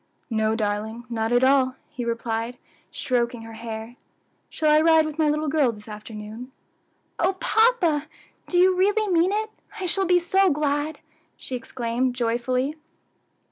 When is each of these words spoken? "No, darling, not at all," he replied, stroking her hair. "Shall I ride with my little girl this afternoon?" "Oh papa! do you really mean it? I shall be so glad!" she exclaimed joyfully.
"No, 0.31 0.55
darling, 0.55 1.05
not 1.11 1.31
at 1.31 1.43
all," 1.43 1.75
he 1.87 2.03
replied, 2.03 2.57
stroking 2.89 3.43
her 3.43 3.53
hair. 3.53 3.97
"Shall 4.49 4.71
I 4.71 4.81
ride 4.81 5.05
with 5.05 5.19
my 5.19 5.29
little 5.29 5.47
girl 5.47 5.71
this 5.71 5.87
afternoon?" 5.87 6.51
"Oh 7.19 7.33
papa! 7.33 8.07
do 8.47 8.57
you 8.57 8.75
really 8.75 9.07
mean 9.07 9.31
it? 9.31 9.51
I 9.79 9.85
shall 9.85 10.07
be 10.07 10.17
so 10.17 10.49
glad!" 10.49 11.01
she 11.37 11.55
exclaimed 11.55 12.15
joyfully. 12.15 12.77